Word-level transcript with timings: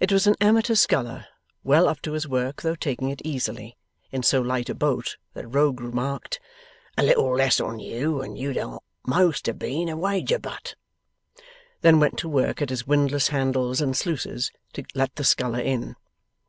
It 0.00 0.10
was 0.10 0.26
an 0.26 0.34
amateur 0.40 0.74
sculler, 0.74 1.26
well 1.62 1.86
up 1.88 2.02
to 2.02 2.14
his 2.14 2.26
work 2.26 2.62
though 2.62 2.74
taking 2.74 3.10
it 3.10 3.22
easily, 3.24 3.76
in 4.10 4.24
so 4.24 4.40
light 4.40 4.68
a 4.68 4.74
boat 4.74 5.16
that 5.32 5.42
the 5.42 5.46
Rogue 5.46 5.80
remarked: 5.80 6.40
'A 6.98 7.04
little 7.04 7.32
less 7.36 7.60
on 7.60 7.78
you, 7.78 8.20
and 8.20 8.36
you'd 8.36 8.56
a'most 8.56 9.46
ha' 9.46 9.56
been 9.56 9.88
a 9.88 9.96
Wagerbut'; 9.96 10.74
then 11.82 12.00
went 12.00 12.18
to 12.18 12.28
work 12.28 12.60
at 12.62 12.70
his 12.70 12.84
windlass 12.88 13.28
handles 13.28 13.80
and 13.80 13.96
sluices, 13.96 14.50
to 14.72 14.82
let 14.96 15.14
the 15.14 15.22
sculler 15.22 15.60
in. 15.60 15.94